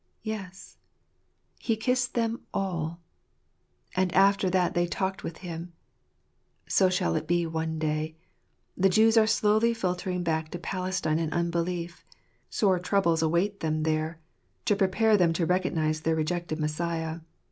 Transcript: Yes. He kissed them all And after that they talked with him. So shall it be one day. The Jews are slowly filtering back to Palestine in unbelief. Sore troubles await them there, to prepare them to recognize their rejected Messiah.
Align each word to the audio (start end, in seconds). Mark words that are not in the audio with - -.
Yes. 0.23 0.79
He 1.59 1.75
kissed 1.77 2.15
them 2.15 2.41
all 2.55 2.99
And 3.95 4.11
after 4.15 4.49
that 4.49 4.73
they 4.73 4.87
talked 4.87 5.23
with 5.23 5.37
him. 5.45 5.73
So 6.67 6.89
shall 6.89 7.13
it 7.15 7.27
be 7.27 7.45
one 7.45 7.77
day. 7.77 8.15
The 8.75 8.89
Jews 8.89 9.15
are 9.15 9.27
slowly 9.27 9.75
filtering 9.75 10.23
back 10.23 10.49
to 10.49 10.57
Palestine 10.57 11.19
in 11.19 11.31
unbelief. 11.31 12.03
Sore 12.49 12.79
troubles 12.79 13.21
await 13.21 13.59
them 13.59 13.83
there, 13.83 14.19
to 14.65 14.75
prepare 14.75 15.17
them 15.17 15.33
to 15.33 15.45
recognize 15.45 16.01
their 16.01 16.15
rejected 16.15 16.59
Messiah. 16.59 17.19